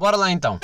[0.00, 0.58] Bora lá então.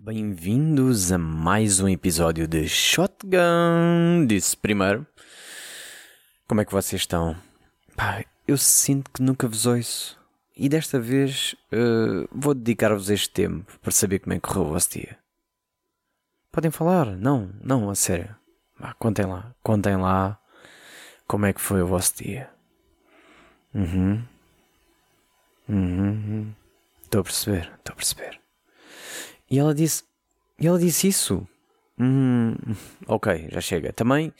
[0.00, 4.26] Bem-vindos a mais um episódio de Shotgun.
[4.26, 5.06] Disse primeiro.
[6.48, 7.36] Como é que vocês estão?
[7.94, 10.23] Pá, eu sinto que nunca vos ouço.
[10.56, 14.72] E desta vez uh, vou dedicar-vos este tempo para saber como é que correu o
[14.72, 15.18] vosso dia.
[16.52, 17.16] Podem falar?
[17.16, 18.34] Não, não, a sério.
[18.78, 20.38] Bah, contem lá, contem lá
[21.26, 22.48] como é que foi o vosso dia.
[23.74, 24.22] Uhum.
[25.68, 26.54] Uhum.
[27.02, 28.40] Estou a perceber, estou a perceber.
[29.50, 30.04] E ela disse.
[30.60, 31.46] E ela disse isso.
[31.98, 32.54] Hum,
[33.06, 33.92] ok, já chega.
[33.92, 34.32] Também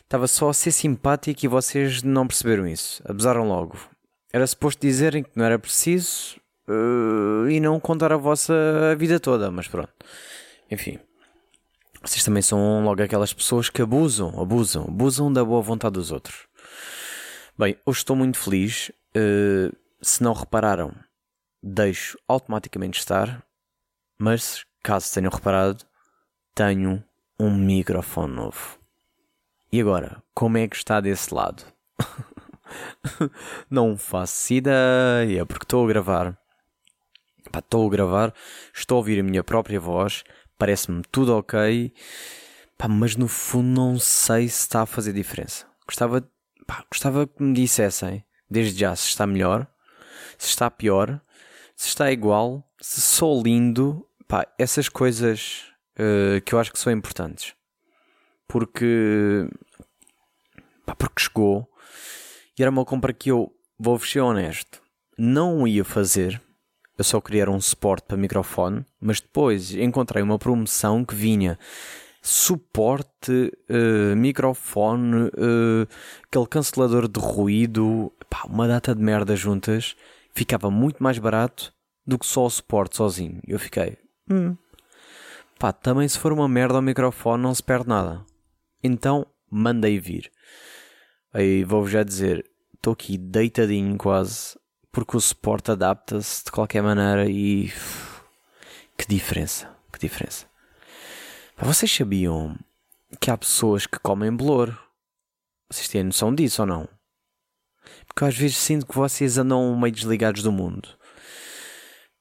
[0.00, 3.02] estava só a ser simpático e vocês não perceberam isso.
[3.04, 3.76] Abusaram logo.
[4.32, 9.50] Era suposto dizerem que não era preciso uh, e não contar a vossa vida toda,
[9.50, 9.92] mas pronto.
[10.70, 10.98] Enfim.
[12.02, 16.48] Vocês também são logo aquelas pessoas que abusam, abusam, abusam da boa vontade dos outros.
[17.56, 18.90] Bem, hoje estou muito feliz.
[19.14, 20.92] Uh, se não repararam,
[21.62, 23.44] deixo automaticamente estar.
[24.18, 25.84] Mas, caso tenham reparado,
[26.54, 27.04] tenho
[27.38, 28.78] um microfone novo.
[29.70, 31.64] E agora, como é que está desse lado?
[33.70, 36.38] não faço ideia, porque estou a gravar.
[37.56, 38.34] estou a gravar,
[38.74, 40.24] estou a ouvir a minha própria voz,
[40.58, 41.92] parece-me tudo ok,
[42.78, 45.66] pá, mas no fundo não sei se está a fazer diferença.
[45.86, 46.28] Gostava,
[46.66, 49.66] pá, gostava que me dissessem, desde já, se está melhor,
[50.38, 51.20] se está pior,
[51.76, 55.64] se está igual, se sou lindo, pá, essas coisas
[55.98, 57.54] uh, que eu acho que são importantes.
[58.46, 59.48] Porque,
[60.84, 61.71] pá, porque chegou
[62.62, 64.80] era uma compra que eu, vou ser honesto,
[65.18, 66.40] não ia fazer.
[66.96, 71.58] Eu só queria um suporte para microfone, mas depois encontrei uma promoção que vinha
[72.22, 75.88] suporte, uh, microfone, uh,
[76.24, 79.96] aquele cancelador de ruído, pá, uma data de merda juntas,
[80.32, 81.74] ficava muito mais barato
[82.06, 83.40] do que só o suporte sozinho.
[83.46, 83.98] Eu fiquei,
[84.30, 84.56] hum,
[85.58, 88.24] pá, também se for uma merda ao microfone não se perde nada.
[88.84, 90.30] Então mandei vir.
[91.32, 92.44] Aí vou-vos já dizer,
[92.82, 94.58] estou aqui deitadinho quase,
[94.90, 97.72] porque o suporte adapta-se de qualquer maneira e.
[98.98, 100.46] Que diferença, que diferença.
[101.56, 102.58] Vocês sabiam
[103.20, 104.76] que há pessoas que comem bolor?
[105.70, 106.88] Vocês têm noção disso ou não?
[108.06, 110.88] Porque às vezes sinto que vocês andam meio desligados do mundo.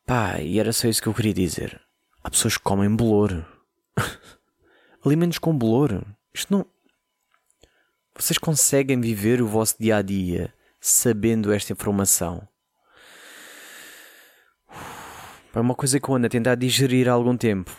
[0.05, 1.81] Pá, e era só isso que eu queria dizer.
[2.23, 3.45] Há pessoas que comem bolor.
[5.03, 6.05] Alimentos com bolor.
[6.33, 6.65] Isto não.
[8.21, 12.47] Vocês conseguem viver o vosso dia a dia sabendo esta informação?
[15.51, 17.75] É uma coisa que eu ando a tentar digerir há algum tempo.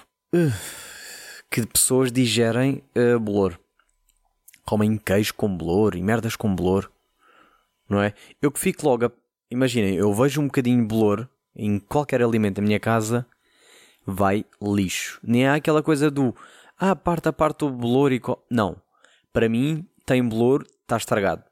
[1.49, 3.57] Que pessoas digerem uh, bolor.
[4.65, 6.91] Comem queijo com bolor e merdas com bolor.
[7.89, 8.13] Não é?
[8.43, 9.13] Eu que fico logo a...
[9.49, 13.25] Imaginem, eu vejo um bocadinho de bolor em qualquer alimento da minha casa,
[14.05, 15.21] vai lixo.
[15.23, 16.35] Nem há aquela coisa do
[16.77, 18.19] ah, parte a parte o bolor e.
[18.19, 18.45] Co...
[18.51, 18.77] Não.
[19.33, 21.45] Para mim, tem bolor, está estragado.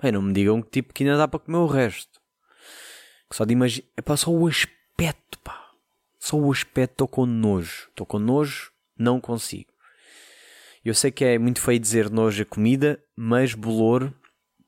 [0.00, 2.20] Bem, não me digam que tipo que ainda dá para comer o resto.
[3.32, 3.88] Só de imaginar.
[3.96, 5.70] É pá, só o aspecto, pá.
[6.18, 7.88] Só o aspecto estou com nojo.
[7.88, 9.72] Estou com nojo, não consigo.
[10.84, 14.12] Eu sei que é muito feio dizer nojo a comida, mas bolor,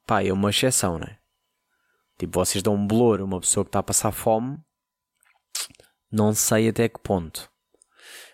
[0.04, 1.18] pá, é uma exceção, não é?
[2.18, 4.58] Tipo, vocês dão um bolor a uma pessoa que está a passar fome,
[6.10, 7.48] não sei até que ponto.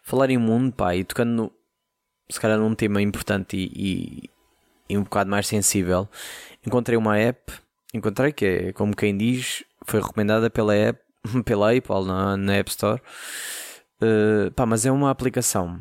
[0.03, 1.53] Falar em mundo, pá, e tocando no,
[2.31, 4.31] se calhar num tema importante e,
[4.99, 6.09] um bocado mais sensível,
[6.67, 7.53] encontrei uma app,
[7.93, 11.01] encontrei que é, como quem diz, foi recomendada pela app,
[11.45, 13.01] pela Apple na, na App Store.
[14.03, 15.81] Uh, pá, mas é uma aplicação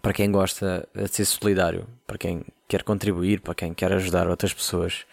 [0.00, 4.54] para quem gosta de ser solidário, para quem quer contribuir, para quem quer ajudar outras
[4.54, 5.04] pessoas.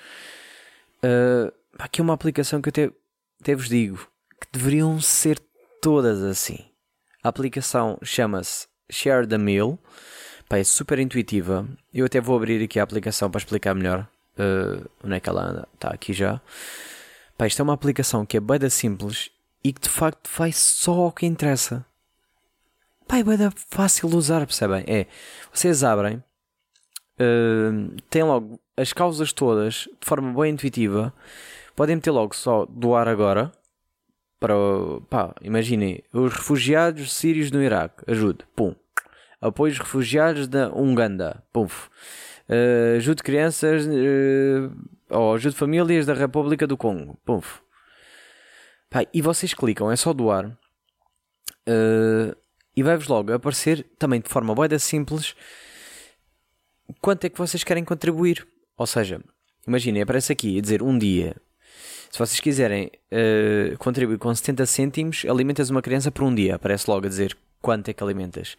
[1.03, 2.91] Uh, aqui é uma aplicação que eu até,
[3.41, 3.97] até vos digo
[4.39, 5.39] que deveriam ser
[5.81, 6.65] todas assim.
[7.21, 9.77] A aplicação chama-se Share the Meal.
[10.49, 11.67] Pá, é super intuitiva.
[11.93, 14.07] Eu até vou abrir aqui a aplicação para explicar melhor
[14.37, 15.67] uh, onde é que ela anda.
[15.75, 16.41] Está aqui já.
[17.37, 19.29] Pá, isto é uma aplicação que é bem simples
[19.63, 21.85] e que de facto faz só o que interessa.
[23.07, 23.37] Pá, é bem
[23.69, 24.83] fácil de usar, percebem?
[24.87, 25.05] É,
[25.53, 26.15] vocês abrem,
[27.19, 31.13] uh, têm logo as causas todas de forma bem intuitiva
[31.75, 33.53] podem meter logo só doar agora
[34.37, 34.53] para,
[35.09, 38.75] pá, imaginem, os refugiados sírios no Iraque, ajude, pum.
[39.41, 41.65] Apoio os refugiados da Uganda, pum.
[41.65, 44.75] Uh, ajude crianças, uh,
[45.09, 47.41] ou ajude famílias da República do Congo, pum.
[48.89, 50.47] Pá, e vocês clicam, é só doar.
[51.67, 52.35] Uh,
[52.75, 55.35] e vai-vos logo aparecer, também de forma boa simples,
[56.99, 58.45] quanto é que vocês querem contribuir.
[58.77, 59.21] Ou seja,
[59.65, 61.35] imaginem, aparece aqui a dizer um dia.
[62.11, 66.55] Se vocês quiserem uh, contribuir com 70 cêntimos, alimentas uma criança por um dia.
[66.55, 68.55] Aparece logo a dizer quanto é que alimentas.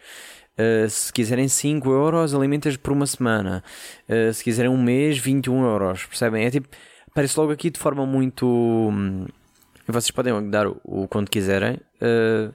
[0.58, 3.64] Uh, se quiserem 5 euros, alimentas por uma semana.
[4.08, 6.04] Uh, se quiserem um mês, 21 euros.
[6.04, 6.44] Percebem?
[6.44, 6.68] É tipo,
[7.10, 8.46] aparece logo aqui de forma muito.
[8.46, 9.26] Hum,
[9.86, 11.80] vocês podem dar o, o quanto quiserem.
[12.00, 12.54] Uh,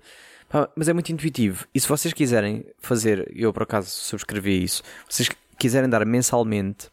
[0.75, 1.65] mas é muito intuitivo.
[1.73, 6.89] E se vocês quiserem fazer, eu por acaso subscrevi isso, vocês quiserem dar mensalmente,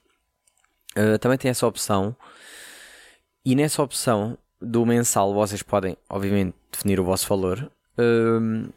[1.21, 2.17] também tem essa opção.
[3.45, 7.71] E nessa opção do mensal vocês podem, obviamente, definir o vosso valor.
[7.99, 8.69] Uh,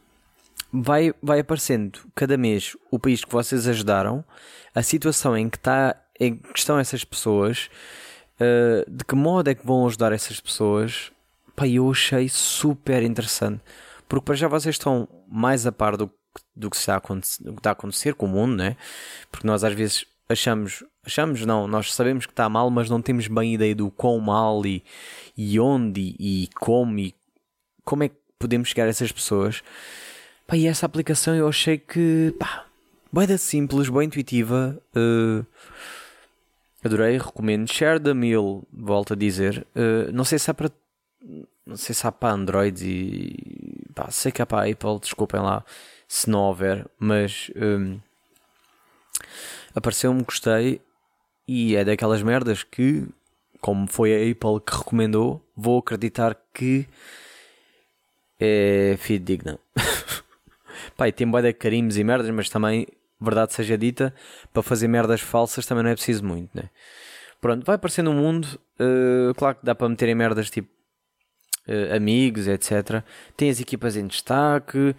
[0.82, 4.24] vai, vai aparecendo cada mês o país que vocês ajudaram,
[4.74, 7.70] a situação em que, está, em que estão essas pessoas,
[8.40, 11.12] uh, de que modo é que vão ajudar essas pessoas.
[11.56, 13.62] Pá, eu achei super interessante.
[14.08, 16.12] Porque para já vocês estão mais a par do,
[16.56, 18.76] do, que, está a, que está a acontecer com o mundo, né?
[19.32, 23.28] Porque nós às vezes achamos, achamos não, nós sabemos que está mal, mas não temos
[23.28, 24.84] bem ideia do quão mal e,
[25.38, 27.16] e onde e como e
[27.84, 29.64] como é que podemos chegar a essas pessoas.
[30.48, 32.66] Pá, e essa aplicação eu achei que, pá,
[33.12, 34.80] boa simples, boa intuitiva.
[34.96, 35.46] Uh,
[36.84, 37.72] adorei, recomendo.
[37.72, 39.66] Share the meal, volto a dizer.
[39.76, 40.72] Uh, não sei se há para.
[41.66, 43.92] Não sei se há para Android e.
[43.94, 45.64] Pá, sei que há para Apple, desculpem lá
[46.08, 47.52] se não houver, mas.
[47.56, 48.00] Um,
[49.76, 50.82] Apareceu-me, gostei.
[51.48, 53.06] E é daquelas merdas que,
[53.60, 56.88] como foi a Apple que recomendou, vou acreditar que
[58.40, 59.60] é fidedigna.
[60.98, 62.88] Pai, tem boia de carimbos e merdas, mas também,
[63.20, 64.14] verdade seja dita,
[64.54, 66.70] para fazer merdas falsas também não é preciso muito, né?
[67.42, 70.70] Pronto, vai aparecendo um mundo, uh, claro que dá para meter em merdas tipo
[71.68, 73.04] uh, amigos, etc.
[73.36, 74.96] Tem as equipas em destaque,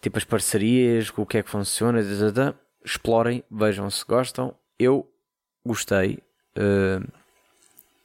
[0.00, 2.54] tipo as parcerias, o que é que funciona, etc.
[2.84, 4.54] Explorem, vejam se gostam.
[4.78, 5.10] Eu
[5.64, 6.18] gostei
[6.58, 7.12] uh,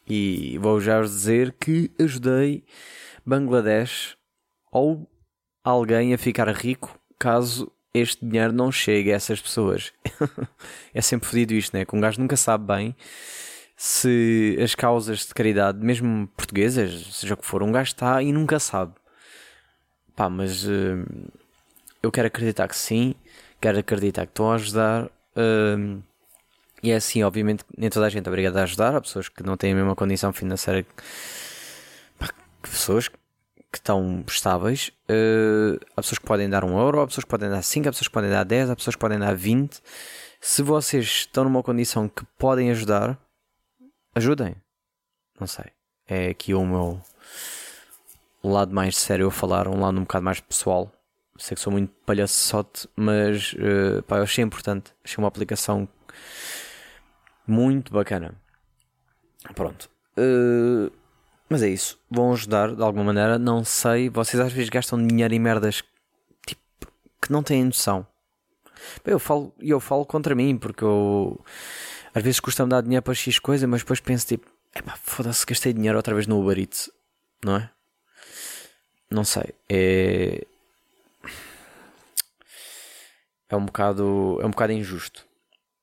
[0.07, 2.63] e vou já vos dizer que ajudei
[3.25, 4.17] Bangladesh
[4.71, 5.07] ou
[5.63, 9.91] alguém a ficar rico caso este dinheiro não chegue a essas pessoas.
[10.93, 11.85] é sempre fodido isto, né?
[11.85, 12.95] Que um gajo nunca sabe bem
[13.75, 18.33] se as causas de caridade, mesmo portuguesas, seja o que for, um gajo está e
[18.33, 18.93] nunca sabe.
[20.15, 21.05] Pá, mas uh,
[22.03, 23.15] eu quero acreditar que sim,
[23.61, 25.05] quero acreditar que estão a ajudar.
[25.05, 26.03] Uh,
[26.83, 28.95] e é assim, obviamente, nem toda a gente é obrigada a ajudar.
[28.95, 30.89] Há pessoas que não têm a mesma condição financeira que,
[32.17, 32.29] pá,
[32.61, 33.17] pessoas que
[33.77, 34.91] estão estáveis.
[35.09, 37.91] Uh, há pessoas que podem dar um euro, há pessoas que podem dar 5, há
[37.91, 39.81] pessoas que podem dar 10, há pessoas que podem dar 20.
[40.41, 43.17] Se vocês estão numa condição que podem ajudar,
[44.15, 44.55] ajudem.
[45.39, 45.65] Não sei.
[46.07, 47.01] É aqui o meu
[48.43, 50.91] lado mais sério a falar, um lado um bocado mais pessoal.
[51.37, 54.93] Sei que sou muito palhaçote, mas uh, pá, eu achei importante.
[55.03, 55.87] Achei uma aplicação
[57.47, 58.35] muito bacana.
[59.55, 59.89] Pronto.
[60.17, 60.91] Uh,
[61.49, 61.99] mas é isso.
[62.09, 63.39] Vão ajudar de alguma maneira.
[63.39, 64.09] Não sei.
[64.09, 65.83] Vocês às vezes gastam dinheiro em merdas
[66.45, 66.61] tipo,
[67.21, 68.05] que não têm noção.
[69.03, 71.43] Eu falo, eu falo contra mim porque eu
[72.13, 75.73] às vezes custa-me dar dinheiro para X coisa, mas depois penso tipo, epá, foda-se, gastei
[75.73, 76.89] dinheiro outra vez no Uber Eats,
[77.43, 77.69] não é?
[79.09, 79.53] Não sei.
[79.67, 80.45] É.
[83.49, 84.39] É um bocado.
[84.41, 85.25] É um bocado injusto.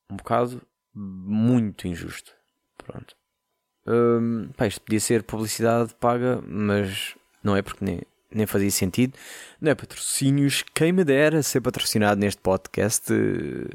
[0.09, 0.63] Um bocado
[0.95, 2.33] muito injusto.
[2.79, 3.17] Pronto.
[3.87, 8.01] Um, pá, isto podia ser publicidade paga, mas não é porque nem,
[8.31, 9.17] nem fazia sentido.
[9.61, 10.65] Não é patrocínios.
[10.75, 13.13] Quem me dera ser patrocinado neste podcast,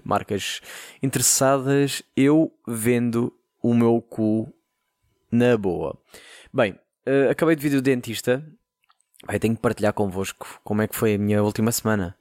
[0.03, 0.61] marcas
[1.01, 4.53] interessadas, eu vendo o meu cu
[5.31, 5.97] na boa.
[6.53, 6.73] Bem,
[7.07, 8.45] uh, acabei de vir do dentista.
[9.27, 12.17] Aí tenho que partilhar convosco como é que foi a minha última semana.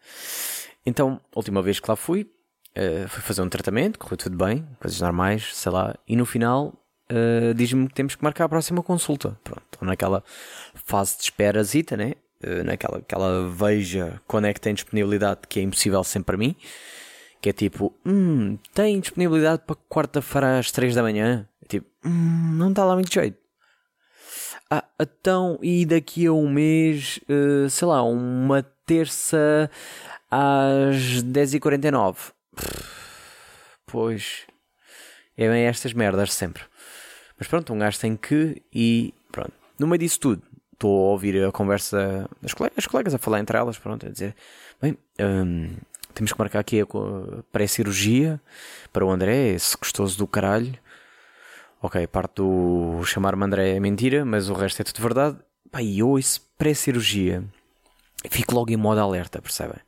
[0.85, 2.30] Então, a última vez que lá fui,
[2.76, 6.80] uh, fui fazer um tratamento, correu tudo bem, coisas normais, sei lá, e no final
[7.11, 9.38] uh, diz-me que temos que marcar a próxima consulta.
[9.43, 10.23] Pronto, estou naquela
[10.75, 12.14] fase de esperazita, né?
[12.43, 16.57] Uh, naquela aquela veja quando é que tem disponibilidade, que é impossível sempre para mim.
[17.40, 21.49] Que é tipo, hum, tem disponibilidade para quarta-feira às 3 da manhã?
[21.62, 23.38] É tipo, hum, não está lá muito jeito.
[24.71, 29.71] Ah, então, e daqui a um mês, uh, sei lá, uma terça
[30.31, 32.33] às 10h49?
[33.85, 34.47] Pois,
[35.37, 36.62] é bem estas merdas sempre.
[37.40, 39.52] Mas pronto, um gajo tem que e pronto.
[39.78, 40.42] No meio disso tudo,
[40.75, 44.11] estou a ouvir a conversa das colegas, as colegas a falar entre elas, pronto, a
[44.11, 44.37] dizer,
[44.80, 45.75] bem, hum,
[46.12, 46.87] temos que marcar aqui a
[47.50, 48.38] pré-cirurgia
[48.92, 50.78] para o André, esse gostoso do caralho.
[51.80, 55.38] Ok, parte do chamar-me André é mentira, mas o resto é tudo verdade.
[55.70, 57.42] Pá, e eu ouço pré-cirurgia.
[58.30, 59.78] Fico logo em modo alerta, percebem?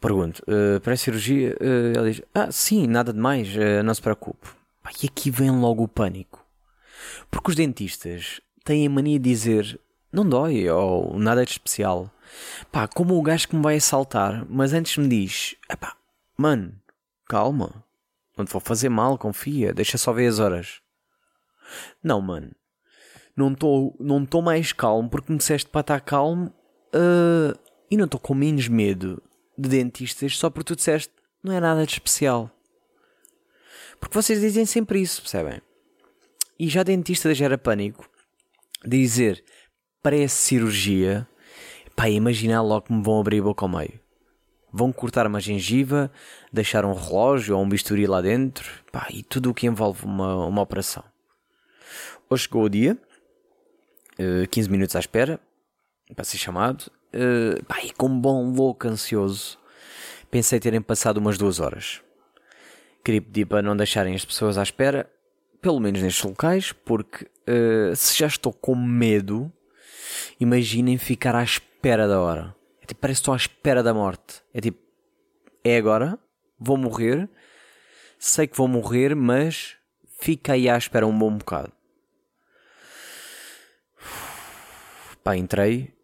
[0.00, 1.56] Pergunto, uh, pré-cirurgia?
[1.60, 4.55] Uh, ela diz, ah, sim, nada de mais, uh, não se preocupe.
[4.86, 6.46] Pá, e aqui vem logo o pânico.
[7.28, 9.80] Porque os dentistas têm a mania de dizer,
[10.12, 12.08] não dói, ou nada de especial.
[12.70, 15.96] Pá, como o gajo que me vai assaltar, mas antes me diz, pá,
[16.38, 16.72] mano,
[17.28, 17.84] calma,
[18.38, 20.80] não te vou fazer mal, confia, deixa só ver as horas.
[22.00, 22.54] Não, mano,
[23.36, 26.54] não estou não tô mais calmo porque me disseste para estar calmo
[26.94, 27.58] uh,
[27.90, 29.20] e não estou com menos medo
[29.58, 31.12] de dentistas só porque tu disseste
[31.42, 32.55] não é nada de especial.
[34.00, 35.60] Porque vocês dizem sempre isso, percebem?
[36.58, 38.08] E já dentista gera pânico
[38.84, 39.44] dizer
[40.02, 41.26] pré-cirurgia,
[41.96, 44.00] pá, imaginar logo que me vão abrir a boca ao meio.
[44.72, 46.10] Vão cortar uma gengiva,
[46.52, 50.46] deixar um relógio ou um bisturi lá dentro, pá, e tudo o que envolve uma,
[50.46, 51.02] uma operação.
[52.30, 52.96] Hoje chegou o dia,
[54.18, 55.40] uh, eh, 15 minutos à espera,
[56.14, 59.58] para ser chamado, uh, pá, e com um bom louco ansioso,
[60.30, 62.00] pensei terem passado umas duas horas.
[63.06, 65.08] Queria pedir para não deixarem as pessoas à espera,
[65.62, 69.52] pelo menos nestes locais, porque uh, se já estou com medo,
[70.40, 72.52] imaginem ficar à espera da hora.
[72.82, 74.42] É tipo, parece que estou à espera da morte.
[74.52, 74.80] É tipo,
[75.62, 76.18] é agora,
[76.58, 77.30] vou morrer,
[78.18, 79.76] sei que vou morrer, mas
[80.18, 81.72] fica aí à espera um bom bocado.
[85.22, 85.94] Pá, entrei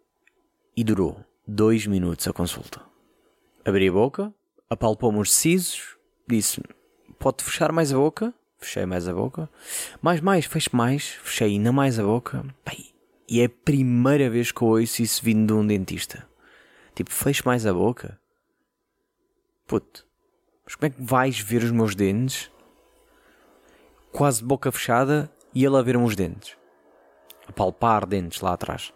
[0.77, 2.81] e durou dois minutos a consulta.
[3.65, 4.33] Abri a boca,
[4.71, 5.97] apalpou-me os sisos,
[6.29, 6.63] disse
[7.23, 8.35] pode fechar mais a boca?
[8.59, 9.49] Fechei mais a boca.
[10.01, 12.45] Mais, mais, fecho mais, fechei ainda mais a boca.
[13.29, 16.27] E é a primeira vez que eu ouço isso vindo de um dentista.
[16.95, 18.19] Tipo, fecho mais a boca?
[19.67, 20.05] Puto,
[20.65, 22.51] mas como é que vais ver os meus dentes?
[24.11, 26.57] Quase boca fechada e ele a ver-me os dentes
[27.49, 28.93] a palpar dentes lá atrás.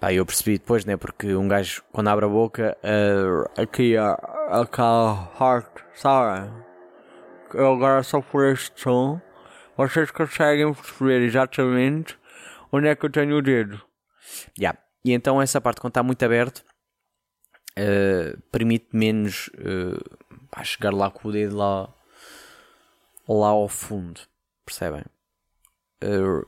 [0.00, 0.96] Pá, eu percebi depois, né?
[0.96, 6.50] Porque um gajo, quando abre a boca, uh, aqui a, a heart, sabe?
[7.58, 9.20] Agora só por este som,
[9.76, 12.18] vocês conseguem perceber exatamente
[12.70, 13.80] onde é que eu tenho o dedo.
[14.58, 14.78] Yeah.
[15.04, 16.64] E então essa parte, quando está muito aberto,
[17.78, 21.92] uh, permite menos uh, chegar lá com o dedo lá,
[23.28, 24.20] lá ao fundo.
[24.64, 25.04] Percebem?
[26.02, 26.46] Uh,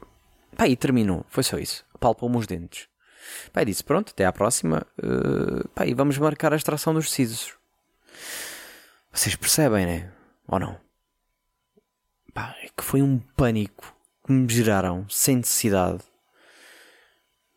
[0.67, 1.25] e terminou.
[1.29, 1.85] Foi só isso.
[1.99, 2.89] Palpou-me os dentes.
[3.53, 4.87] Pá, disse: Pronto, até à próxima.
[4.99, 7.55] Uh, pá, e vamos marcar a extração dos sisos.
[9.13, 10.13] Vocês percebem, né?
[10.47, 10.84] Ou não?
[12.35, 16.03] Pá, é que foi um pânico que me geraram sem necessidade.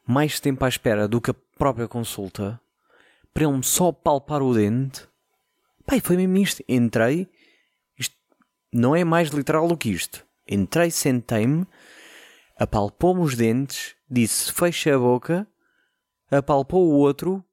[0.05, 2.61] Mais tempo à espera do que a própria consulta.
[3.33, 5.05] Para ele-me só palpar o dente.
[5.91, 6.63] E foi mesmo isto.
[6.69, 7.27] Entrei.
[7.97, 8.15] Isto
[8.71, 10.25] não é mais literal do que isto.
[10.47, 11.67] Entrei, sentei-me
[12.57, 15.47] apalpou-me os dentes, disse fecha a boca,
[16.29, 17.43] apalpou o outro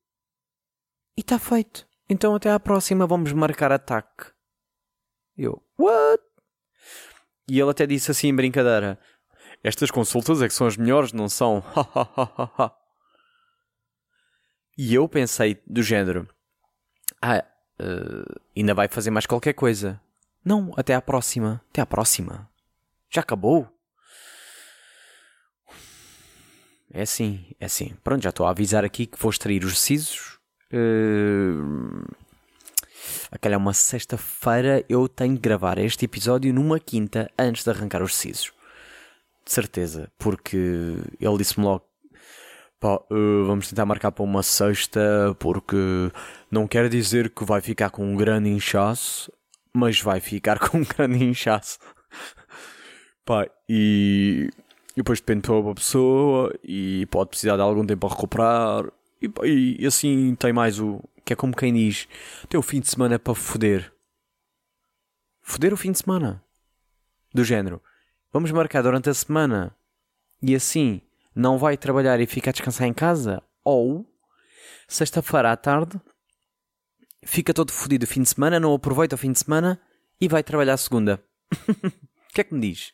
[1.17, 1.87] e está feito.
[2.09, 4.33] Então até à próxima vamos marcar ataque.
[5.37, 6.24] Eu, what?
[7.49, 8.99] E ele até disse assim em brincadeira:
[9.63, 11.63] Estas consultas é que são as melhores, não são?
[14.79, 16.29] e eu pensei do género:
[17.21, 17.45] Ah,
[17.81, 20.01] uh, ainda vai fazer mais qualquer coisa.
[20.45, 21.63] Não, até à próxima.
[21.71, 22.49] Até à próxima.
[23.11, 23.69] Já acabou?
[26.93, 27.95] É assim, é assim.
[28.05, 30.39] Pronto, já estou a avisar aqui que vou extrair os sisos.
[30.73, 32.05] Uh...
[33.35, 38.01] Aquela é uma sexta-feira, eu tenho que gravar este episódio numa quinta antes de arrancar
[38.01, 38.53] os sisos.
[39.45, 40.57] De certeza, porque
[41.21, 41.85] ele disse-me logo:
[42.79, 45.77] pá, uh, vamos tentar marcar para uma sexta, porque
[46.49, 49.33] não quer dizer que vai ficar com um grande inchaço,
[49.75, 51.81] mas vai ficar com um grande inchaço.
[53.27, 54.49] pá, e
[54.93, 58.85] e depois depende de uma pessoa e pode precisar de algum tempo a recuperar.
[59.43, 61.03] E, e, assim tem mais o.
[61.25, 62.09] Que é como quem diz:
[62.49, 63.93] tem o fim de semana para foder.
[65.43, 66.43] Foder o fim de semana.
[67.33, 67.83] Do género.
[68.33, 69.77] Vamos marcar durante a semana
[70.43, 71.01] e assim
[71.35, 73.43] não vai trabalhar e fica a descansar em casa.
[73.63, 74.07] Ou
[74.89, 76.01] sexta-feira à tarde
[77.25, 79.81] fica todo fodido o fim de semana, não aproveita o fim de semana
[80.21, 81.23] e vai trabalhar segunda.
[82.25, 82.93] O que é que me diz?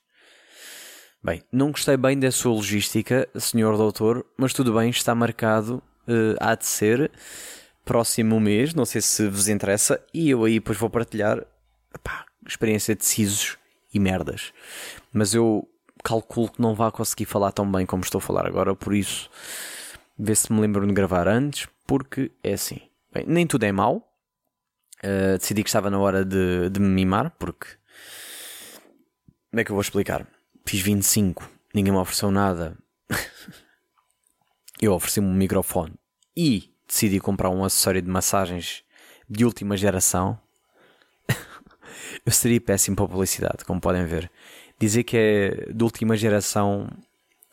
[1.22, 6.36] Bem, não gostei bem da sua logística, senhor doutor, mas tudo bem, está marcado, uh,
[6.40, 7.10] há de ser,
[7.84, 11.44] próximo mês, não sei se vos interessa, e eu aí depois vou partilhar
[12.46, 13.56] experiência de sisos
[13.92, 14.52] e merdas.
[15.12, 15.68] Mas eu
[16.04, 19.30] calculo que não vá conseguir falar tão bem como estou a falar agora, por isso,
[20.18, 22.80] vê se me lembro de gravar antes, porque é assim.
[23.12, 24.06] Bem, nem tudo é mau.
[25.02, 27.66] Uh, decidi que estava na hora de, de me mimar, porque.
[29.50, 30.26] Como é que eu vou explicar?
[30.64, 32.78] Fiz 25, ninguém me ofereceu nada.
[34.80, 35.99] eu ofereci-me um microfone
[36.36, 38.82] e decidi comprar um acessório de massagens
[39.28, 40.38] de última geração,
[42.26, 44.30] eu seria péssimo para publicidade, como podem ver.
[44.78, 46.88] Dizer que é de última geração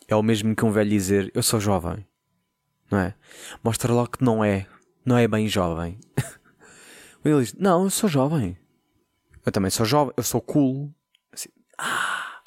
[0.07, 2.05] é o mesmo que um velho dizer eu sou jovem,
[2.89, 3.13] não é?
[3.63, 4.65] Mostra logo que não é,
[5.05, 5.99] não é bem jovem.
[7.23, 8.57] Ele diz: Não, eu sou jovem.
[9.45, 10.93] Eu também sou jovem, eu sou cool.
[11.31, 12.41] Assim, ah!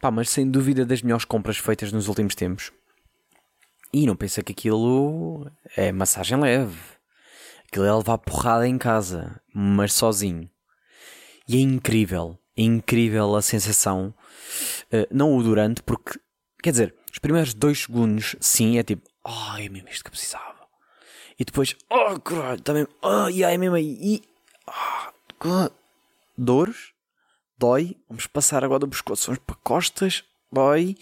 [0.00, 2.72] Pá, mas sem dúvida das melhores compras feitas nos últimos tempos.
[3.92, 6.78] E não pensa que aquilo é massagem leve.
[7.66, 10.48] Aquilo é levar porrada em casa, mas sozinho.
[11.48, 14.14] E é incrível, é incrível a sensação.
[14.92, 16.18] Uh, não o durante, porque,
[16.62, 20.60] quer dizer, os primeiros dois segundos, sim, é tipo, oh, é mesmo isto que precisava.
[21.38, 23.98] E depois, oh, caralho, também, oh, yeah, é mesmo aí.
[24.00, 24.22] E,
[24.68, 25.70] oh,
[26.36, 26.92] dores,
[27.58, 27.96] dói.
[28.08, 30.96] Vamos passar agora do pescoço, vamos para costas, dói.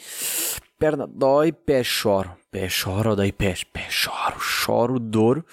[0.78, 2.38] Perna dói, pé choro.
[2.50, 3.62] Pé choro, odeio pés.
[3.62, 5.45] Pé choro, choro, dor.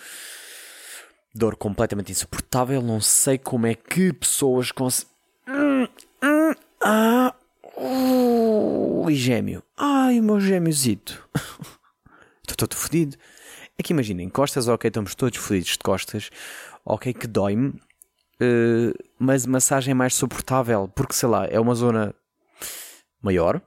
[1.33, 2.81] Dor completamente insuportável.
[2.81, 5.13] Não sei como é que pessoas conseguem.
[5.47, 5.87] Hum,
[6.81, 7.35] ah,
[7.77, 9.61] uh, e gêmeo.
[9.77, 11.27] Ai, meu gêmeozito.
[12.41, 13.17] Estou todo fodido.
[13.77, 16.29] É que imaginem, costas, ok, estamos todos fodidos de costas.
[16.85, 17.73] Ok, que dói-me.
[18.41, 20.87] Uh, mas massagem é mais suportável.
[20.87, 22.15] Porque, sei lá, é uma zona
[23.21, 23.61] maior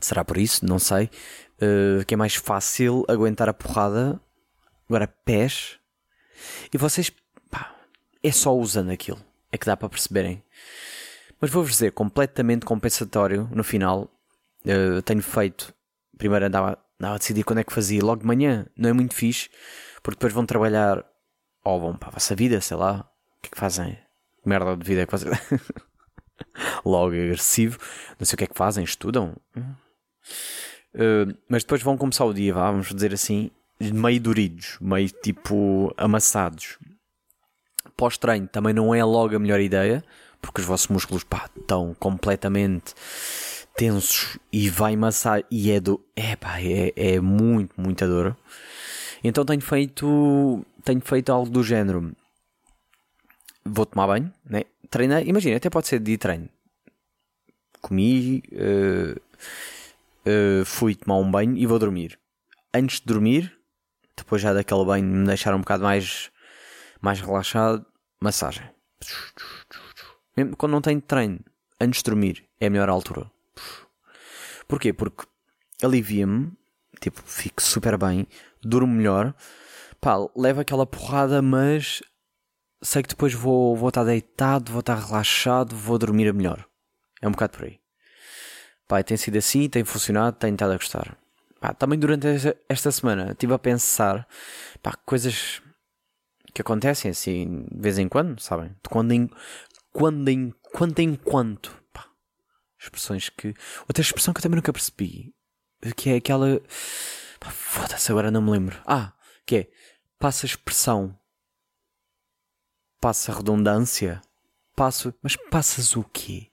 [0.00, 0.64] Será por isso?
[0.64, 1.10] Não sei.
[1.62, 4.20] Uh, que é mais fácil aguentar a porrada.
[4.88, 5.78] Agora, pés.
[6.72, 7.12] E vocês,
[7.48, 7.76] pá,
[8.20, 9.20] é só usando aquilo.
[9.52, 10.42] É que dá para perceberem.
[11.40, 14.10] Mas vou-vos dizer, completamente compensatório no final.
[14.64, 15.72] Uh, tenho feito.
[16.18, 18.02] Primeiro andava, andava a decidir quando é que fazia.
[18.02, 18.66] Logo de manhã.
[18.76, 19.48] Não é muito fixe.
[20.02, 21.04] Porque depois vão trabalhar.
[21.64, 23.08] Ou vão para a vossa vida, sei lá.
[23.38, 23.96] O que é que fazem?
[24.44, 25.30] Merda de vida é que fazem.
[26.84, 27.78] Logo agressivo.
[28.18, 28.82] Não sei o que é que fazem.
[28.82, 29.36] Estudam.
[30.94, 36.78] Uh, mas depois vão começar o dia, vamos dizer assim, meio duridos, meio tipo amassados.
[37.96, 40.04] Pós-treino também não é logo a melhor ideia,
[40.40, 42.94] porque os vossos músculos pá, estão completamente
[43.76, 46.04] tensos e vai amassar e é do.
[46.14, 48.36] É pá, é, é muito, muita dor.
[49.22, 50.64] Então tenho feito.
[50.84, 52.14] Tenho feito algo do género.
[53.64, 54.64] Vou tomar banho, né?
[55.24, 56.48] Imagina, até pode ser de treino.
[57.80, 58.42] Comi.
[58.52, 59.20] Uh,
[60.26, 62.18] uh, fui tomar um banho e vou dormir.
[62.74, 63.56] Antes de dormir,
[64.16, 66.30] depois já daquele banho me deixar um bocado mais,
[67.00, 67.84] mais relaxado,
[68.20, 68.68] massagem.
[70.36, 71.40] Mesmo quando não tenho treino,
[71.80, 73.30] antes de dormir, é a melhor altura.
[74.66, 74.92] Porquê?
[74.92, 75.26] Porque
[75.82, 76.52] alivia-me,
[77.00, 78.26] tipo, fico super bem,
[78.62, 79.34] durmo melhor,
[80.00, 82.02] pá, levo aquela porrada, mas
[82.80, 86.66] sei que depois vou, vou estar deitado, vou estar relaxado, vou dormir melhor.
[87.20, 87.81] É um bocado por aí.
[88.92, 91.16] Pá, tem sido assim, tem funcionado, tenho estado a gostar.
[91.58, 92.26] Pá, também durante
[92.68, 94.28] esta semana estive a pensar
[94.82, 95.62] pá, coisas
[96.52, 98.68] que acontecem assim de vez em quando, sabem?
[98.68, 99.30] De quando em
[99.94, 101.74] quando em quando em quanto.
[101.90, 102.06] Pá,
[102.78, 103.54] expressões que.
[103.88, 105.34] Outra expressão que eu também nunca percebi.
[105.96, 106.60] Que é aquela.
[107.40, 108.78] Foda-se, agora não me lembro.
[108.84, 109.14] Ah,
[109.46, 109.70] que é
[110.18, 111.18] passa expressão.
[113.00, 114.20] Passa redundância.
[114.76, 115.14] Passo.
[115.22, 116.51] Mas passas o quê?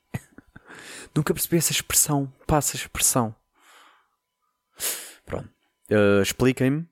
[1.15, 2.32] Nunca percebi essa expressão.
[2.45, 3.36] Passa expressão.
[5.26, 5.50] Pronto.
[5.89, 6.88] Uh, Expliquem-me.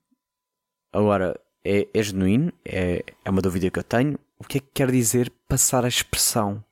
[0.91, 2.51] Agora, é, é genuíno?
[2.65, 4.19] É, é uma dúvida que eu tenho.
[4.39, 6.63] O que é que quer dizer passar a expressão?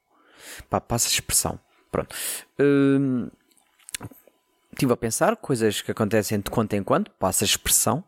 [0.69, 1.59] Pá, passa a expressão.
[1.91, 2.15] Pronto.
[2.59, 3.31] Uh,
[4.71, 8.03] estive a pensar coisas que acontecem de quanto em quando, passa a expressão,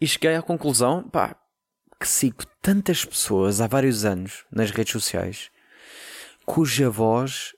[0.00, 1.36] e cheguei à conclusão, pá,
[2.00, 5.50] que sigo tantas pessoas há vários anos nas redes sociais
[6.46, 7.54] cuja voz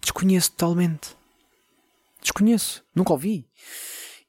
[0.00, 1.16] desconheço totalmente.
[2.20, 3.46] Desconheço, nunca ouvi.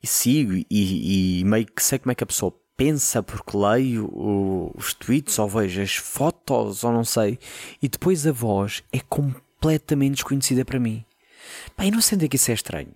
[0.01, 4.09] E sigo e, e, meio que sei como é que a pessoa pensa porque leio
[4.73, 7.37] os tweets ou vejo as fotos ou não sei.
[7.81, 11.03] E depois a voz é completamente desconhecida para mim.
[11.75, 12.93] Pá, e não sendo que isso é estranho.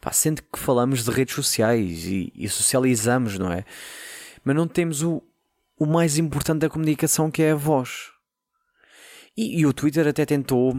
[0.00, 3.64] Pá, que falamos de redes sociais e, e socializamos, não é?
[4.42, 5.22] Mas não temos o,
[5.78, 8.10] o mais importante da comunicação que é a voz.
[9.36, 10.74] E, e o Twitter até tentou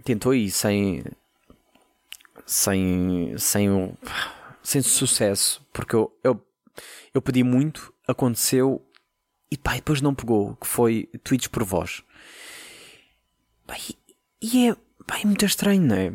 [0.00, 1.04] tentou ir sem
[2.46, 3.96] sem sem
[4.62, 6.46] sem sucesso porque eu, eu,
[7.14, 8.84] eu pedi muito aconteceu
[9.50, 12.02] e pá, depois não pegou que foi tweets por voz.
[13.66, 13.96] Pá, e,
[14.40, 16.12] e é, pá, é muito estranho não é?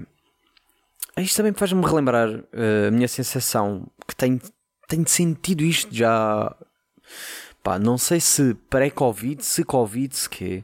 [1.18, 4.40] Isto também faz-me relembrar uh, a minha sensação que tenho,
[4.88, 6.54] tenho sentido isto já
[7.64, 10.64] pá, não sei se pré-Covid, se Covid, se quê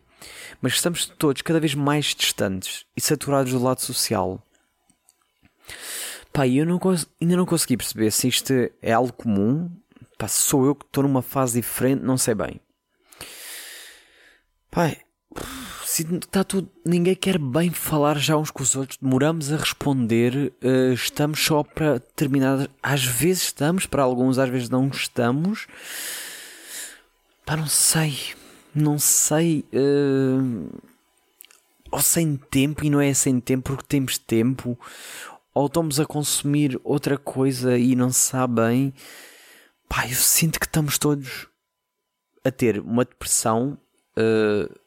[0.61, 4.41] mas estamos todos cada vez mais distantes e saturados do lado social.
[6.33, 6.79] Pá, eu não
[7.21, 9.69] ainda não consegui perceber se isto é algo comum.
[10.17, 12.61] Pá, sou eu que estou numa fase diferente, não sei bem.
[15.85, 16.71] Se está tudo.
[16.85, 18.97] Ninguém quer bem falar já uns com os outros.
[19.01, 20.53] Demoramos a responder.
[20.63, 22.69] Uh, estamos só para terminar.
[22.81, 25.67] Às vezes estamos, para alguns, às vezes não estamos.
[27.45, 28.17] Pá, não sei.
[28.73, 29.65] Não sei.
[29.73, 30.69] Uh,
[31.91, 34.77] ou sem tempo, e não é sem tempo porque temos tempo.
[35.53, 38.93] Ou estamos a consumir outra coisa e não se sabe bem.
[39.89, 41.47] Pá, eu sinto que estamos todos
[42.43, 43.77] a ter uma depressão.
[44.17, 44.81] Uh,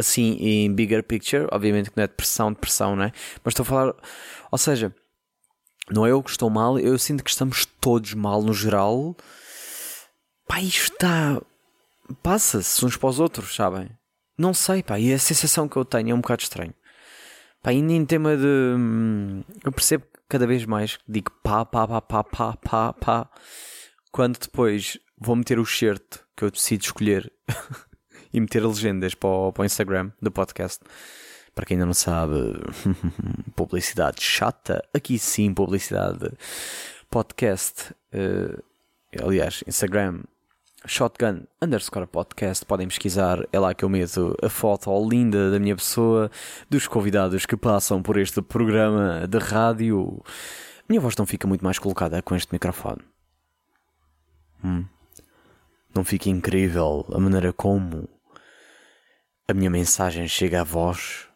[0.00, 3.12] assim em bigger picture, obviamente que não é depressão, depressão, não é?
[3.44, 3.94] Mas estou a falar,
[4.50, 4.94] ou seja,
[5.90, 9.16] não é eu que estou mal, eu sinto que estamos todos mal no geral.
[10.48, 11.40] Pá, isto está.
[12.22, 13.90] Passa-se uns para os outros, sabem?
[14.36, 16.74] Não sei, pá, e a sensação que eu tenho é um bocado estranho.
[17.62, 18.46] Pá, ainda em tema de.
[18.46, 23.30] Hum, eu percebo cada vez mais, digo pá, pá, pá, pá, pá, pá, pá,
[24.12, 27.30] quando depois vou meter o shirt que eu decido escolher
[28.32, 30.80] e meter legendas para o, para o Instagram do podcast.
[31.54, 32.34] Para quem ainda não sabe,
[33.56, 34.82] publicidade chata.
[34.94, 36.30] Aqui sim, publicidade
[37.10, 37.92] podcast.
[38.14, 38.62] Uh,
[39.20, 40.22] aliás, Instagram
[40.86, 42.64] Shotgun underscore podcast.
[42.64, 46.30] Podem pesquisar, é lá que eu meto a foto linda da minha pessoa,
[46.68, 50.22] dos convidados que passam por este programa de rádio.
[50.88, 53.02] Minha voz não fica muito mais colocada com este microfone.
[54.64, 54.84] Hum.
[55.94, 58.08] Não fica incrível a maneira como
[59.46, 61.28] a minha mensagem chega a vós.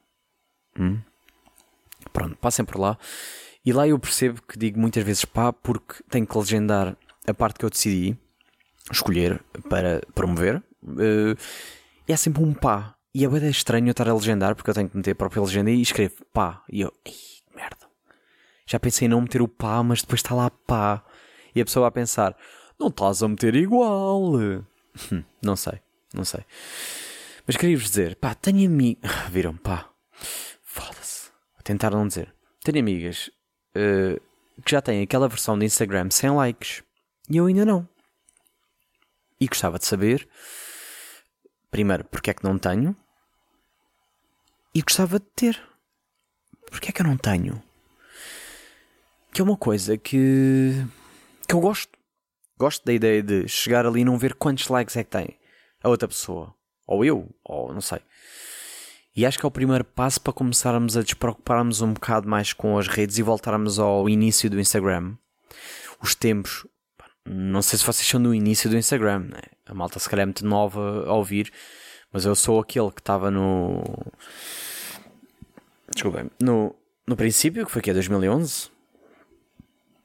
[0.79, 1.01] Hum?
[2.13, 2.99] Pronto, passem por lá.
[3.65, 7.59] E lá eu percebo que digo muitas vezes pá porque tenho que legendar a parte
[7.59, 8.19] que eu decidi
[8.91, 10.63] escolher para promover.
[10.83, 11.37] Uh,
[12.07, 12.95] e é sempre um pá.
[13.15, 15.41] E é bem estranho eu estar a legendar porque eu tenho que meter a própria
[15.41, 16.63] legenda e escrevo pá.
[16.71, 17.15] E eu, ei,
[17.55, 17.87] merda.
[18.67, 21.05] Já pensei em não meter o pá, mas depois está lá pá.
[21.55, 22.37] E a pessoa vai pensar,
[22.79, 24.33] não estás a meter igual.
[25.43, 25.81] não sei,
[26.13, 26.45] não sei.
[27.47, 29.11] Mas queria-vos dizer, pá, tenho amigas.
[29.31, 29.89] Viram, pá.
[30.63, 31.29] Foda-se.
[31.55, 32.35] Vou tentar não dizer.
[32.65, 33.31] Tenho amigas
[33.77, 34.21] uh,
[34.65, 36.83] que já têm aquela versão de Instagram sem likes.
[37.31, 37.89] E eu ainda não.
[39.41, 40.29] E gostava de saber,
[41.71, 42.97] primeiro, porque é que não tenho.
[44.75, 45.61] E gostava de ter.
[46.71, 47.63] Porque é que eu não tenho?
[49.33, 50.85] Que é uma coisa que.
[51.47, 51.99] que eu gosto.
[52.57, 55.39] Gosto da ideia de chegar ali e não ver quantos likes é que tem
[55.83, 56.55] a outra pessoa.
[56.87, 58.01] Ou eu, ou não sei.
[59.15, 62.77] E acho que é o primeiro passo para começarmos a despreocuparmos um bocado mais com
[62.77, 65.17] as redes e voltarmos ao início do Instagram.
[66.03, 66.67] Os tempos.
[67.27, 69.41] Não sei se vocês são do início do Instagram, né?
[69.67, 71.53] A malta se calhar é muito nova a ouvir,
[72.13, 73.83] mas eu sou aquele que estava no.
[75.93, 76.31] Desculpem.
[76.41, 76.75] No,
[77.07, 78.71] no princípio, que foi aqui em 2011.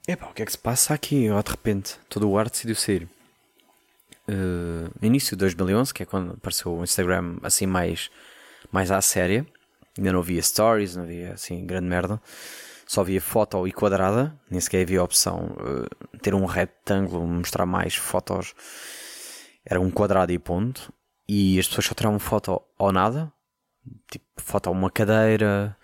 [0.08, 1.28] Epá, o que é que se passa aqui?
[1.30, 3.08] Oh, de repente, todo o ar decidiu sair
[4.30, 8.10] uh, início de 2011, que é quando apareceu o Instagram assim mais,
[8.70, 9.46] mais à séria.
[9.98, 12.20] Ainda não via stories, não via assim grande merda.
[12.90, 17.94] Só via foto e quadrada, nem sequer havia opção uh, ter um retângulo, mostrar mais
[17.94, 18.52] fotos.
[19.64, 20.92] Era um quadrado e ponto.
[21.28, 23.32] E as pessoas só tiravam foto ou nada,
[24.10, 25.76] tipo foto a uma cadeira,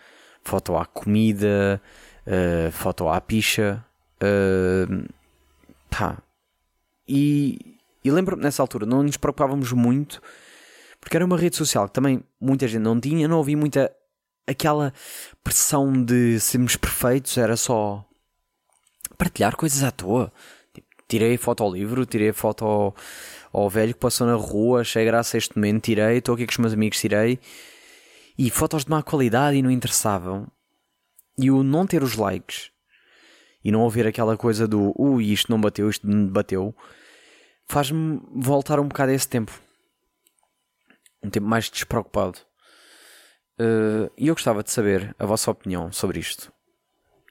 [0.43, 1.81] foto à comida,
[2.27, 3.85] uh, foto à picha.
[4.21, 5.07] Uh,
[5.89, 6.19] pá.
[7.07, 10.21] E e lembro-me nessa altura, não nos preocupávamos muito,
[11.01, 13.93] porque era uma rede social que também muita gente não tinha, não havia muita
[14.47, 14.93] aquela
[15.43, 18.05] pressão de sermos perfeitos, era só
[19.19, 20.33] partilhar coisas à toa.
[20.73, 22.97] Tipo, tirei foto ao livro, tirei foto ao,
[23.53, 26.59] ao velho que passou na rua, achei graça este momento, tirei, estou aqui com os
[26.59, 27.39] meus amigos, tirei.
[28.39, 30.47] E fotos de má qualidade e não interessavam.
[31.39, 32.71] E o não ter os likes
[33.65, 36.75] e não ouvir aquela coisa do ui, isto não bateu, isto não bateu
[37.67, 39.53] faz-me voltar um bocado a esse tempo.
[41.23, 42.39] Um tempo mais despreocupado.
[43.59, 46.53] Uh, e eu gostava de saber a vossa opinião sobre isto.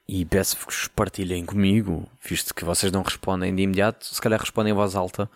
[0.08, 4.06] E peço-vos que partilhem comigo, visto que vocês não respondem de imediato.
[4.06, 5.30] Se calhar respondem em voz alta.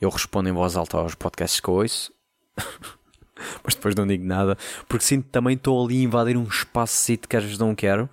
[0.00, 2.12] Eu respondo em voz alta aos podcasts que ouço.
[3.64, 4.56] Mas depois não digo nada.
[4.88, 8.08] Porque sinto que também estou ali a invadir um espaço que às vezes não quero.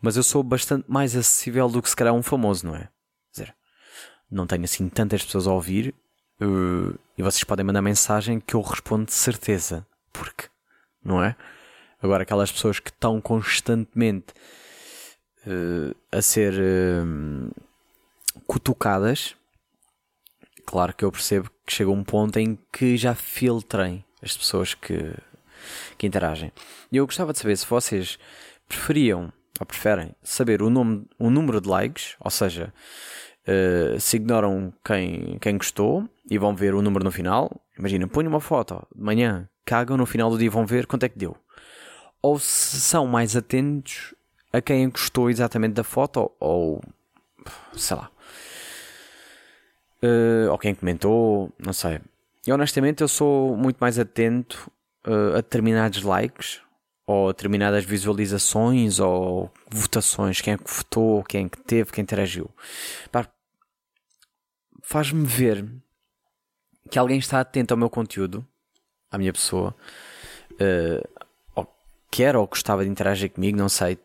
[0.00, 2.88] Mas eu sou bastante mais acessível do que se calhar um famoso, não é?
[4.30, 5.94] não tenho assim tantas pessoas a ouvir
[6.40, 9.84] uh, e vocês podem mandar mensagem que eu respondo de certeza.
[10.12, 10.48] Porque,
[11.04, 11.36] não é?
[12.02, 14.32] Agora, aquelas pessoas que estão constantemente
[15.46, 17.54] uh, a ser uh,
[18.46, 19.36] cutucadas,
[20.66, 25.14] claro que eu percebo que chega um ponto em que já filtrem as pessoas que,
[25.98, 26.52] que interagem.
[26.90, 28.18] E eu gostava de saber se vocês
[28.68, 32.72] preferiam, ou preferem saber o, nome, o número de likes, ou seja,
[33.46, 38.26] uh, se ignoram quem, quem gostou e vão ver o número no final, imagina, põem
[38.26, 41.36] uma foto de manhã, cagam no final do dia vão ver quanto é que deu.
[42.22, 44.14] Ou se são mais atentos
[44.52, 46.82] a quem gostou exatamente da foto, ou
[47.72, 48.10] sei lá,
[50.02, 52.00] uh, ou quem comentou, não sei.
[52.46, 54.70] E honestamente eu sou muito mais atento
[55.06, 56.60] uh, a determinados likes
[57.10, 62.48] ou determinadas visualizações ou votações, quem é que votou, quem é que teve, quem interagiu.
[64.80, 65.68] Faz-me ver
[66.88, 68.46] que alguém está atento ao meu conteúdo,
[69.10, 69.74] à minha pessoa,
[70.52, 71.24] uh,
[71.56, 71.66] ou
[72.10, 73.98] quer ou gostava de interagir comigo, não sei.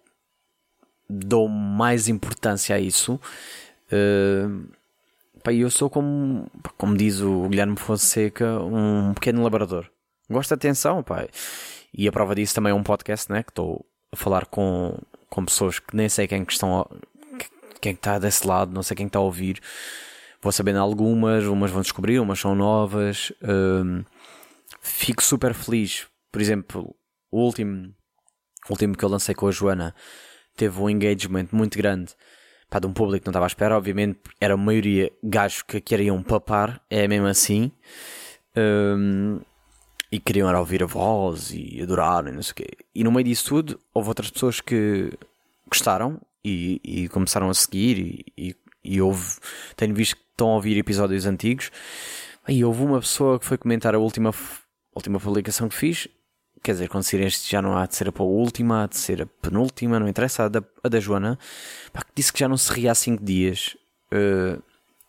[1.08, 3.20] Dou mais importância a isso.
[3.92, 4.68] Uh,
[5.44, 9.88] Pá, eu sou como, como diz o Guilherme Fonseca, um pequeno labrador.
[10.28, 11.28] Gosto de atenção, pá.
[11.98, 13.44] E a prova disso também é um podcast, né?
[13.44, 14.98] Que estou a falar com,
[15.30, 16.86] com pessoas que nem sei quem que estão,
[17.80, 19.62] quem está desse lado, não sei quem está a ouvir.
[20.42, 23.32] Vou sabendo algumas, umas vão descobrir, umas são novas.
[23.42, 24.04] Um,
[24.82, 26.08] fico super feliz.
[26.32, 26.96] Por exemplo,
[27.32, 27.94] o último,
[28.68, 29.96] o último que eu lancei com a Joana
[30.56, 32.14] teve um engagement muito grande
[32.70, 35.80] pá, de um público que não estava à espera, obviamente era a maioria gajos que
[35.80, 37.72] queriam papar, é mesmo assim,
[38.56, 39.40] um,
[40.16, 42.68] e queriam era ouvir a voz e adorar e não sei o quê.
[42.94, 45.12] E no meio disso tudo, houve outras pessoas que
[45.68, 49.38] gostaram e, e começaram a seguir e, e, e houve,
[49.76, 51.70] tenho visto que estão a ouvir episódios antigos,
[52.48, 54.34] e houve uma pessoa que foi comentar a última,
[54.96, 56.08] última publicação que fiz
[56.64, 59.22] quer dizer, quando sair este já não há de ser a última, há de ser
[59.22, 61.38] a penúltima, não interessa, a da, a da Joana,
[61.94, 63.78] pá, que disse que já não se ria há 5 dias.
[64.12, 64.60] Uh,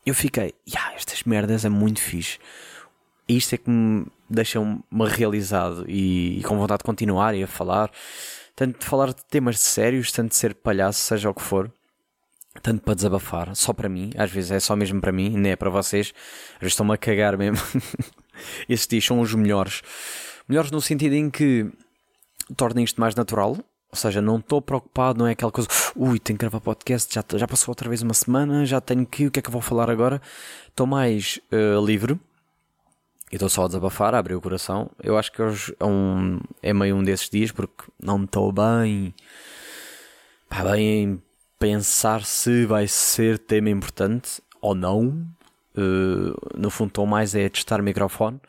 [0.05, 2.39] eu fiquei, yeah, estas merdas é muito fixe.
[3.29, 7.47] E isto é que me deixa-me realizado e, e, com vontade de continuar e a
[7.47, 7.91] falar,
[8.55, 11.71] tanto de falar de temas sérios, tanto de ser palhaço, seja o que for,
[12.63, 15.57] tanto para desabafar, só para mim, às vezes é só mesmo para mim, nem é
[15.57, 16.13] para vocês,
[16.55, 17.59] às vezes estão-me a cagar mesmo.
[18.69, 19.83] Esses dias são os melhores.
[20.49, 21.71] Melhores no sentido em que
[22.57, 23.57] tornem isto mais natural,
[23.91, 27.25] ou seja, não estou preocupado, não é aquela coisa, ui, tenho que gravar podcast, já,
[27.37, 29.63] já passou outra vez uma semana, já tenho que, o que é que eu vou
[29.63, 30.21] falar agora?
[30.69, 32.19] Estou mais uh, livre
[33.31, 34.91] e estou só a desabafar, a abrir o coração.
[35.03, 39.15] Eu acho que hoje é, um, é meio um desses dias porque não estou bem,
[40.49, 41.23] pá, bem em
[41.59, 45.27] pensar se vai ser tema importante ou não.
[45.77, 48.41] Uh, no fundo, estou mais é testar microfone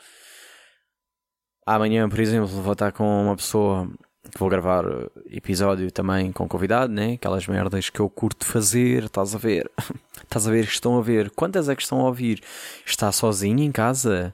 [1.67, 3.91] Amanhã, por exemplo, vou estar com uma pessoa
[4.31, 4.85] que vou gravar
[5.29, 7.15] episódio também com convidado, né?
[7.15, 9.69] Aquelas merdas que eu curto fazer, estás a ver?
[10.23, 11.29] estás a ver que estão a ver.
[11.31, 12.41] Quantas é que estão a ouvir?
[12.85, 14.33] Está sozinho em casa?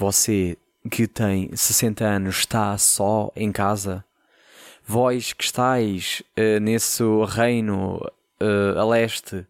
[0.00, 0.56] Você
[0.90, 4.02] que tem 60 anos está só em casa?
[4.82, 8.00] Vós que estáis uh, nesse reino
[8.40, 9.46] uh, a leste,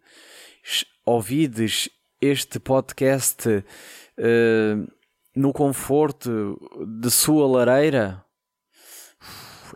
[1.07, 1.89] ouvides
[2.21, 4.93] este podcast uh,
[5.37, 6.61] no conforto
[7.01, 8.21] de sua lareira,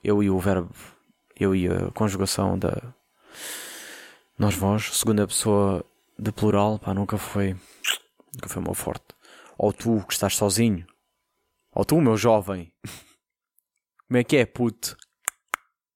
[0.03, 0.75] eu e o verbo,
[1.39, 2.83] eu e a conjugação da
[4.37, 5.85] nós vós, segunda pessoa
[6.19, 7.55] de plural, pá, nunca foi,
[8.35, 9.14] nunca foi meu forte.
[9.59, 10.87] Ou tu que estás sozinho,
[11.73, 12.73] ou tu, meu jovem,
[14.09, 14.97] como é que é, puto?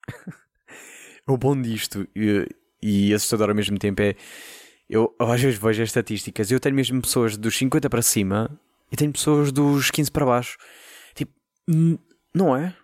[1.26, 2.48] o bom disto e,
[2.82, 4.16] e assustador ao mesmo tempo é
[4.88, 8.58] eu às vezes vejo as estatísticas eu tenho mesmo pessoas dos 50 para cima
[8.90, 10.56] e tenho pessoas dos 15 para baixo.
[11.14, 11.32] Tipo,
[12.34, 12.74] não é?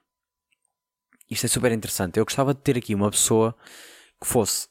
[1.31, 2.19] Isto é super interessante.
[2.19, 3.57] Eu gostava de ter aqui uma pessoa
[4.21, 4.69] que fosse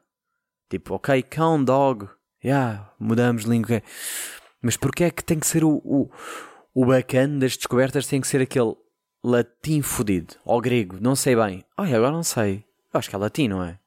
[0.68, 2.08] Tipo, ok, cão, dog,
[2.44, 3.82] yeah, mudamos língua.
[4.60, 6.10] Mas porquê é que tem que ser o, o,
[6.74, 8.06] o bacana das descobertas?
[8.06, 8.74] Tem que ser aquele
[9.24, 11.64] latim fodido, ou grego, não sei bem.
[11.76, 12.64] Ai, agora não sei.
[12.92, 13.78] Eu acho que é latim, não é?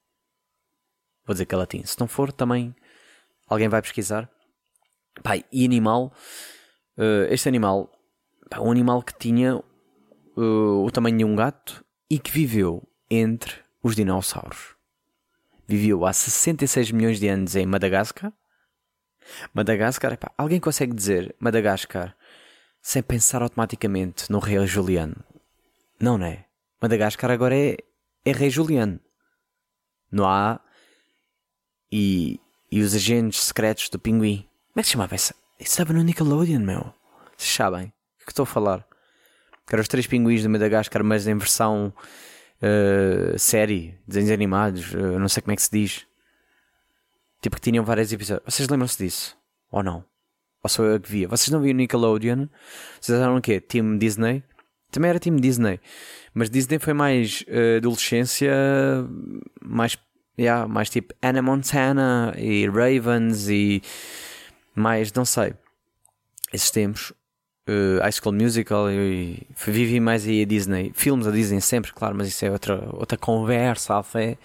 [1.24, 1.82] Vou dizer que é latim.
[1.84, 2.74] Se não for, também
[3.46, 4.28] alguém vai pesquisar.
[5.22, 6.12] Pai, e animal,
[6.98, 7.92] Uh, este animal,
[8.50, 13.54] pá, um animal que tinha uh, o tamanho de um gato e que viveu entre
[13.80, 14.74] os dinossauros.
[15.64, 18.32] Viveu há 66 milhões de anos em Madagascar.
[19.54, 22.16] Madagascar, epá, alguém consegue dizer Madagascar
[22.88, 25.22] sem pensar automaticamente no rei Juliano?
[26.00, 26.46] Não, não é?
[26.80, 27.76] Madagascar agora é,
[28.24, 28.98] é rei Juliano.
[30.10, 30.58] Não há.
[31.92, 32.40] E,
[32.72, 34.48] e os agentes secretos do pinguim.
[34.72, 35.34] Como é que se chamava essa?
[35.60, 36.94] Isso estava no Nickelodeon, meu.
[37.36, 38.88] Vocês sabem o que estou a falar?
[39.66, 45.18] Que eram os três pinguins de Madagascar, mas em versão uh, série, desenhos animados, uh,
[45.18, 46.06] não sei como é que se diz.
[47.42, 48.54] Tipo que tinham vários episódios.
[48.54, 49.36] Vocês lembram-se disso?
[49.70, 50.02] Ou não?
[50.62, 51.28] Ou sou eu que via?
[51.28, 52.46] Vocês não viam Nickelodeon?
[53.00, 53.60] Vocês eram o quê?
[53.60, 54.42] Team Disney?
[54.90, 55.80] Também era Team Disney.
[56.34, 58.52] Mas Disney foi mais uh, adolescência,
[59.62, 59.96] mais,
[60.38, 63.82] yeah, mais tipo Anna Montana e Ravens e
[64.74, 65.54] mais, não sei,
[66.52, 67.12] esses tempos.
[67.68, 70.90] Uh, High School Musical e, e vivi mais aí a Disney.
[70.94, 74.38] Filmes a Disney sempre, claro, mas isso é outra, outra conversa à fé.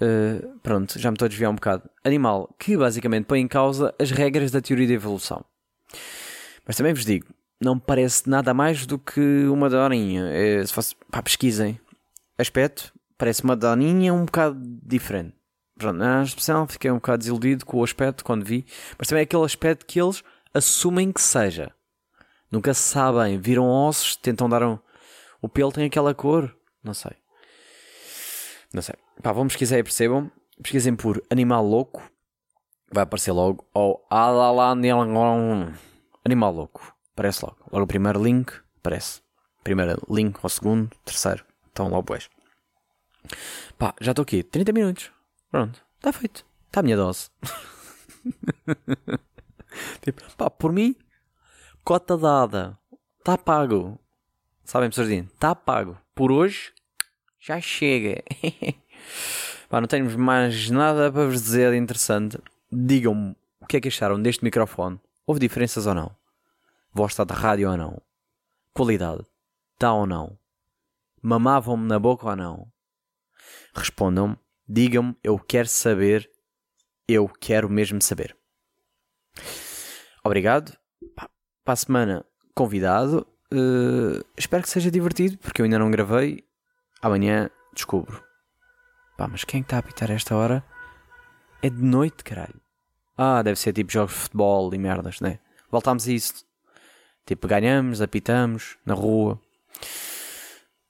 [0.00, 1.88] Uh, pronto, já me estou a desviar um bocado.
[2.02, 5.44] Animal que basicamente põe em causa as regras da teoria da evolução.
[6.66, 7.26] Mas também vos digo,
[7.60, 10.26] não parece nada mais do que uma daninha.
[10.28, 11.78] É, se fosse, pá, pesquisem.
[12.38, 15.34] Aspecto, parece uma daninha um bocado diferente.
[15.76, 18.66] Pronto, na especial fiquei um bocado desiludido com o aspecto quando vi,
[18.98, 21.72] mas também é aquele aspecto que eles assumem que seja.
[22.50, 24.78] Nunca sabem, viram ossos, tentam dar um.
[25.40, 27.12] O pelo tem aquela cor, não sei.
[28.72, 28.94] Não sei.
[29.22, 30.30] Pá, vão pesquisar e percebam.
[30.62, 32.02] Pesquisem por animal louco,
[32.92, 33.66] vai aparecer logo.
[33.72, 34.04] Ou
[36.24, 36.94] animal louco.
[37.12, 37.58] Aparece logo.
[37.70, 39.22] Logo o primeiro link, aparece.
[39.62, 41.44] Primeiro link ao segundo, terceiro.
[41.70, 42.30] Então logo pois.
[43.78, 44.42] Pá, já estou aqui.
[44.42, 45.10] 30 minutos.
[45.50, 45.82] Pronto.
[45.96, 46.46] Está feito.
[46.66, 47.30] Está a minha dose.
[50.00, 50.94] tipo, pá, por mim,
[51.84, 52.78] cota dada.
[53.18, 53.98] Está pago.
[54.64, 55.98] Sabem, pessoas Está pago.
[56.14, 56.72] Por hoje,
[57.38, 58.22] já chega.
[59.68, 62.38] pá, não tenho mais nada para vos dizer de interessante.
[62.70, 65.00] Digam-me o que é que acharam deste microfone.
[65.26, 66.14] Houve diferenças ou não?
[66.92, 68.02] Voz está de rádio ou não?
[68.72, 69.24] Qualidade.
[69.74, 70.38] Está ou não?
[71.22, 72.72] Mamavam-me na boca ou não?
[73.74, 74.36] Respondam-me,
[74.68, 76.30] digam-me, eu quero saber,
[77.06, 78.36] eu quero mesmo saber.
[80.24, 80.76] Obrigado.
[81.14, 83.26] Para a semana, convidado.
[83.52, 86.44] Uh, espero que seja divertido, porque eu ainda não gravei.
[87.02, 88.29] Amanhã descubro.
[89.20, 90.64] Pá, mas quem é está a apitar esta hora?
[91.60, 92.58] É de noite, caralho.
[93.18, 95.38] Ah, deve ser tipo jogos de futebol e merdas, né?
[95.70, 96.42] Voltámos a isso.
[97.26, 99.38] Tipo, ganhamos, apitamos na rua.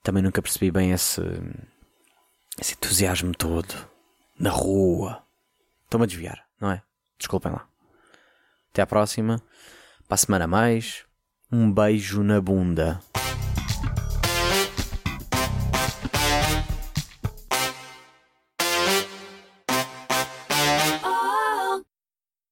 [0.05, 1.21] Também nunca percebi bem esse,
[2.57, 3.75] esse entusiasmo todo.
[4.39, 5.25] Na rua.
[5.87, 6.85] Estou-me a desviar, não é?
[7.19, 7.67] Desculpem lá.
[8.71, 9.43] Até à próxima.
[10.07, 11.05] Para a semana mais.
[11.51, 13.01] Um beijo na bunda.